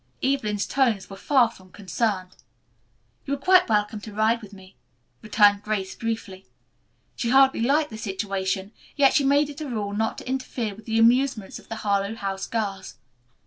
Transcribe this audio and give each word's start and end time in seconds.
Evelyn's 0.23 0.65
tones 0.65 1.11
were 1.11 1.15
far 1.15 1.51
from 1.51 1.69
concerned. 1.71 2.35
"You 3.27 3.35
are 3.35 3.37
quite 3.37 3.69
welcome 3.69 4.01
to 4.01 4.11
ride 4.11 4.41
with 4.41 4.51
me," 4.51 4.75
returned 5.21 5.61
Grace 5.61 5.93
briefly. 5.93 6.47
She 7.15 7.29
hardly 7.29 7.61
liked 7.61 7.91
the 7.91 7.99
situation, 7.99 8.71
yet 8.95 9.13
she 9.13 9.23
made 9.23 9.51
it 9.51 9.61
a 9.61 9.69
rule 9.69 9.93
not 9.93 10.17
to 10.17 10.27
interfere 10.27 10.73
with 10.73 10.85
the 10.85 10.97
amusements 10.97 11.59
of 11.59 11.69
the 11.69 11.75
Harlowe 11.85 12.15
House 12.15 12.47
girls. 12.47 12.95